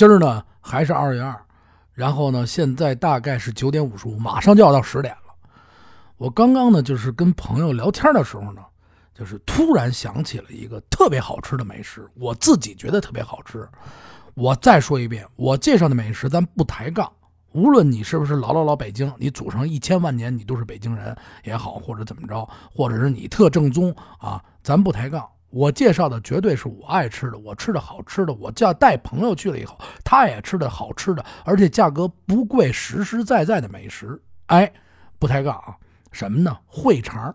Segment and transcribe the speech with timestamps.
[0.00, 1.38] 今儿呢还是二月二，
[1.92, 5.34] 然后呢现在大概是九点五十五，马上就要到十点了。
[6.16, 8.62] 我刚刚呢就是跟朋友聊天的时候呢，
[9.12, 13.68] 就是突然想起了一个特别好吃的美食，我自己觉得特别好吃。
[14.32, 17.12] 我再说一遍，我介绍的美食咱不抬杠，
[17.52, 21.14] 无论你是不是老老老北京，你祖上一千万年你都是北京人
[21.44, 25.28] 也好，或者怎么着，或者是你特正宗啊，咱不抬杠。
[25.50, 34.20] 我介绍的绝对是我爱吃的，我吃的好吃的，我叫带朋友去了以后，他也吃的好吃的，而且价格不贵，实实在在的美食。
[34.46, 34.72] 哎，
[35.18, 35.76] 不抬杠啊，
[36.12, 36.56] 什么呢？
[36.70, 37.34] 烩肠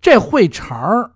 [0.00, 1.12] 这烩肠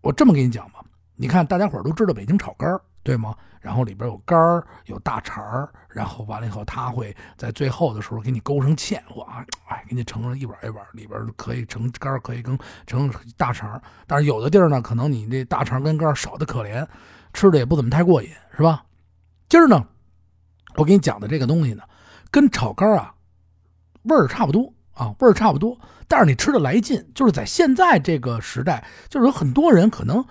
[0.00, 0.80] 我这么跟你讲吧，
[1.14, 3.32] 你看大家伙都知道北京炒肝对吗？
[3.60, 16.84] 然后里边有肝儿，有大肠儿，然后完了以后，他会在最后的时候给你勾上芡，哇，哎，给你盛上一碗一碗，里边可以盛肝儿，可以跟盛大肠儿但是有的地儿呢，可能你这大肠跟肝儿少的可怜，
[17.32, 18.84] 吃的也不怎么太过瘾，是吧？
[19.48, 19.86] 今儿呢，
[20.74, 21.84] 我给你讲的这个东西呢，
[22.32, 23.14] 跟炒肝儿啊
[24.02, 30.24] 味儿差不多啊，味儿差不多，但是你吃的来劲，就是在现在这个时代，就是有很多人可能。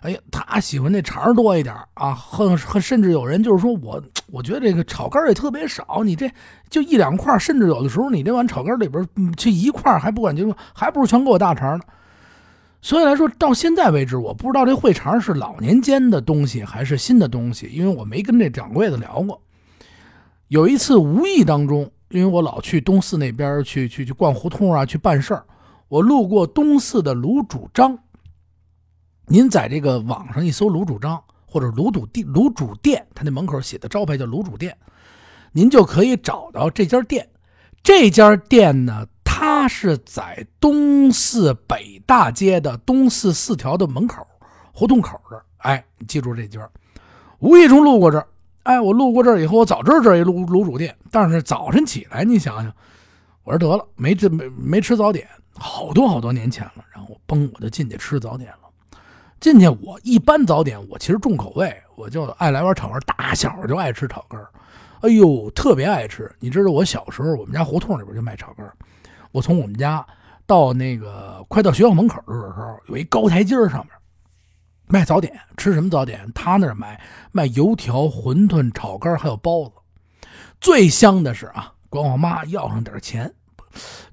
[0.00, 6.30] 哎呀，他喜欢那肠多一点啊，很很甚至有人就是说我，我觉得这个炒肝也特别少，你这
[6.70, 11.84] 就一两块，甚至有的时候你这碗炒肝里边这一块还不管就还不如全给我大肠呢。
[12.80, 19.38] 所以来说到现在为止，我不知道这烩肠是老年间的东西还是新的东西，因为我没跟这掌柜的聊过。
[20.48, 25.44] 有一次无意当中，因为我老去东四那边去去去逛胡同啊，去办事儿，
[25.88, 27.98] 我路过东四的卤煮张。
[29.32, 34.76] 您在这个网上一搜卤煮张或者卤煮店，卤煮店，他那门口写的招牌叫卤煮店，
[35.52, 37.28] 您就可以找到这家店。
[37.80, 44.26] 这家店呢，它是在东四北大街的东四四条的门口
[44.72, 45.44] 胡同口这儿。
[45.58, 46.68] 哎，你记住这家。
[47.38, 48.26] 无意中路过这儿，
[48.64, 52.74] 哎，我路过这儿以后，我早知道这一卤卤煮店，但是早晨起来，你想想，
[53.44, 58.69] 我说得了，没这没没吃早点，好多好多年前了，然后我嘣，我就进去吃早点了。
[59.40, 63.00] 进去，我一般早点我其实重口味，我就爱来碗炒肝。
[63.06, 64.38] 大小就爱吃炒肝，
[65.00, 66.30] 哎呦，特别爱吃。
[66.40, 68.70] 你知道我小时候，我们家胡同里边就卖炒肝。
[69.32, 70.06] 我从我们家
[70.46, 73.88] 到那个快到学校门口的时候，有一高台阶上面
[74.86, 75.34] 卖早点。
[75.56, 76.30] 吃什么早点？
[76.34, 77.00] 他那儿卖
[77.32, 79.72] 卖油条、馄饨、炒肝还有包子。
[80.60, 83.32] 最香的是啊，管我妈要上点钱，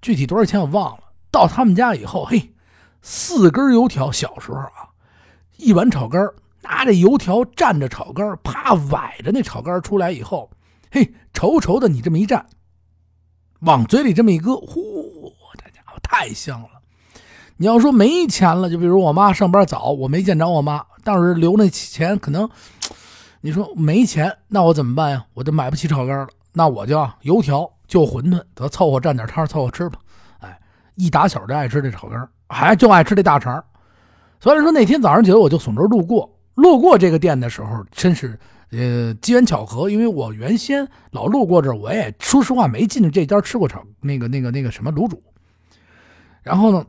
[0.01, 1.03] 具体多少钱我忘了。
[1.29, 2.53] 到他们家以后，嘿，
[3.01, 4.09] 四根油条。
[4.09, 4.87] 小时候啊。
[5.57, 6.21] 一碗炒肝
[6.61, 10.49] 拿着油条蘸着炒肝啪崴着那炒肝出来以后，
[10.91, 12.43] 嘿，稠稠的，你这么一蘸，
[13.61, 16.69] 往嘴里这么一搁，呼，这家伙太香了。
[17.57, 22.47] 你要说没钱了，就比如我妈上班早，我没见着我妈，但是留那钱可能，
[23.41, 25.25] 你说没钱，那我怎么办呀？
[25.33, 29.99] 我就买不起炒肝了，那我就油条就馄饨，得凑合蘸点汤凑合吃吧。
[30.39, 30.59] 哎，
[30.95, 33.63] 一打小就爱吃这炒肝还就爱吃这大肠。
[34.39, 38.39] 所以说那天早上起来我就从这儿路过，路过这个店的时候，真是
[38.71, 45.21] 呃机缘巧合，因为我原先老路过这儿，我也说实话没进去这家吃过炒那个那个那个什么卤煮。
[46.43, 46.85] 然后呢，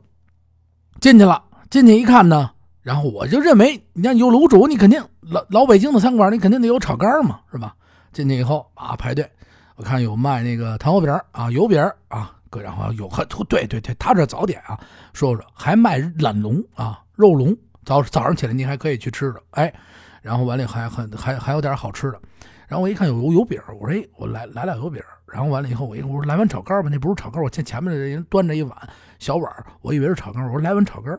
[1.01, 2.51] 进去了，进去一看呢，
[2.81, 7.75] 然后我就认为，你看有卤煮，你肯定老老北京的餐馆，你肯定得有炒肝嘛，是吧？
[8.13, 9.29] 进去以后啊，排队，
[9.75, 14.79] 我看有卖那个糖油饼啊、油饼啊，各然后有很对对对，他这早点啊，
[15.13, 17.01] 说说还卖懒龙啊。
[17.15, 19.73] 肉龙早早上起来您还可以去吃的，哎，
[20.21, 22.21] 然后完了还很还还有点好吃的，
[22.67, 28.77] 然后我一看有油油饼，我说哎，我来来俩油饼，然后完了以后我一我说来碗炒肝吧，那不是炒肝，我见前面的人端着一碗
[29.19, 31.11] 小碗，我以为是炒肝，我说来碗炒肝，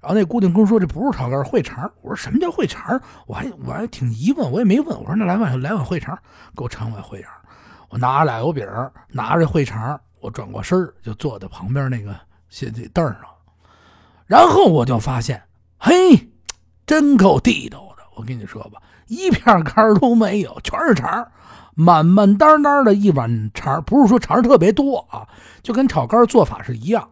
[0.00, 3.00] 然后那姑娘跟我说这不是炒肝，烩肠，我说什么叫烩肠？
[3.26, 6.16] 我还我还挺疑问，我也没问，我说那来碗来碗烩肠，
[6.54, 7.32] 给我盛碗烩肠，
[7.88, 8.66] 我拿俩油饼，
[9.08, 12.12] 拿着烩肠，我转过身就坐在旁边那个
[12.48, 13.20] 写字凳上，
[14.26, 15.40] 然后我就发现。
[15.78, 16.32] 嘿，
[16.84, 18.02] 真够地道的！
[18.16, 21.30] 我跟你说吧，一片肝都没有，全是肠
[21.74, 25.28] 满满当当的一碗肠不是说肠特别多啊，
[25.62, 27.08] 就跟炒肝做法是一样，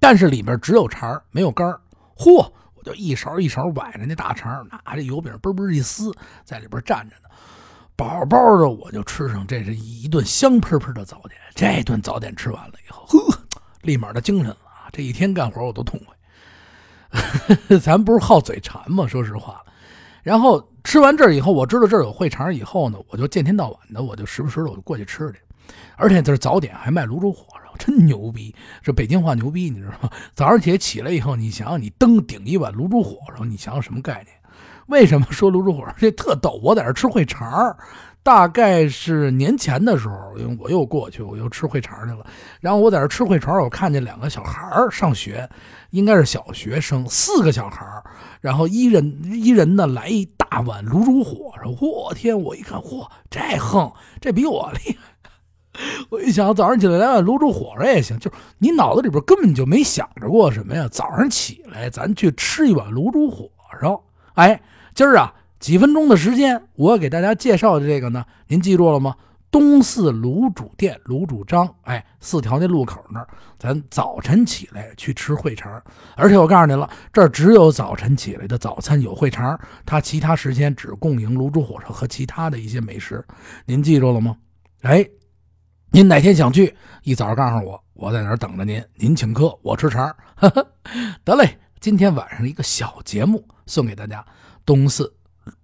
[0.00, 1.78] 但是里边只有肠没有肝
[2.16, 6.12] 嚯，我就一勺一勺崴着那大肠，拿着油饼嘣嘣一撕，
[6.44, 7.28] 在里边蘸着呢，
[7.96, 11.40] 饱饱的我就吃上，这是一顿香喷喷的早点。
[11.54, 13.38] 这顿早点吃完了以后，呵，
[13.82, 14.90] 立马的精神了啊！
[14.92, 17.78] 这一天干活我都痛快。
[17.78, 19.06] 咱不是好嘴馋吗？
[19.06, 19.62] 说实话，
[20.24, 25.38] 然后吃完这儿以后，我知道这儿有会场以后呢，我就见天到晚的，我就时不时的我就过去吃去。
[25.96, 28.52] 而且这早点还卖卤煮火烧，真牛逼！
[28.82, 30.10] 这北京话牛逼，你知道吗？
[30.34, 34.36] 早上起来起来以后，你想想，你登顶一碗卤煮火烧，你想想什么概念？
[34.86, 35.94] 为什么说卤煮火烧？
[35.98, 37.76] 这特逗，我在这吃烩肠。
[38.22, 42.24] 大概是年前的时候，因为我又过去，我又吃烩肠去了。
[42.58, 45.46] 然后我在这吃烩肠，我看见两个小孩上学，
[45.90, 47.84] 应该是小学生，四个小孩
[48.40, 51.68] 然后一人一人呢来一大碗卤煮火烧。
[51.82, 52.40] 我天！
[52.40, 53.92] 我一看，嚯，这横，
[54.22, 55.82] 这比我厉害。
[56.08, 58.18] 我一想，早上起来来碗卤煮火烧也行。
[58.18, 60.88] 就是你脑子里边根本就没想着过什么呀？
[60.90, 63.50] 早上起来咱去吃一碗卤煮火
[63.82, 64.02] 烧。
[64.34, 64.60] 哎，
[64.94, 65.34] 今儿啊。
[65.60, 69.16] 几分钟的时间，我给大家介绍的这个呢，您记住了吗？
[69.50, 73.26] 东四卤煮店卤煮张，哎，四条那路口那儿，
[73.58, 75.82] 咱早晨起来去吃烩肠，
[76.16, 83.24] 而且我告诉您了，这儿只有早晨起来的早餐有烩肠，它其他时间只供应卤煮火烧和其他的一些美食，
[83.64, 84.36] 您记住了吗？
[84.82, 85.02] 哎，
[85.92, 90.14] 您哪天想去，一早告诉我，我在那儿等着您，您请客，我吃肠。
[91.24, 94.24] 得嘞，今天晚上一个小节目送给大家，
[94.64, 95.14] 东四。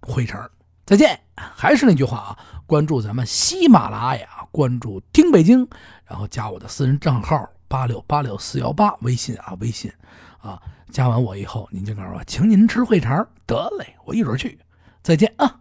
[0.02, 0.46] 烩肠，
[0.84, 1.18] 再见。
[1.34, 5.66] 还是那句话啊，关注咱们喜马拉雅，关注听北京，
[6.04, 9.90] 然后加我的私人账号八六八六四幺八微信啊，微信
[10.42, 14.58] 啊，加完我以后，您就告诉我，请您吃烩肠，得嘞，我一准去。
[15.02, 15.59] 再见啊。